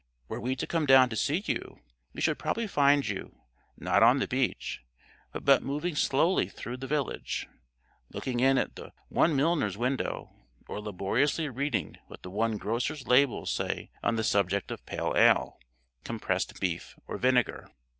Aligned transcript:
Were 0.27 0.39
we 0.41 0.55
to 0.55 0.65
come 0.65 0.87
down 0.87 1.09
to 1.09 1.15
see 1.15 1.43
you, 1.45 1.77
we 2.11 2.21
should 2.21 2.39
probably 2.39 2.65
find 2.65 3.07
you, 3.07 3.41
not 3.77 4.01
on 4.01 4.17
the 4.17 4.27
beach, 4.27 4.81
but 5.31 5.61
moving 5.61 5.95
slowly 5.95 6.49
through 6.49 6.77
the 6.77 6.87
village, 6.87 7.47
looking 8.11 8.39
in 8.39 8.57
at 8.57 8.73
the 8.75 8.93
one 9.09 9.35
milliner's 9.35 9.77
window, 9.77 10.31
or 10.67 10.81
laboriously 10.81 11.49
reading 11.49 11.97
what 12.07 12.23
the 12.23 12.31
one 12.31 12.57
grocer's 12.57 13.05
labels 13.07 13.51
say 13.51 13.91
on 14.01 14.15
the 14.15 14.23
subject 14.23 14.71
of 14.71 14.83
pale 14.87 15.13
ale, 15.15 15.59
compressed 16.03 16.59
beef, 16.59 16.95
or 17.05 17.19
vinegar. 17.19 17.69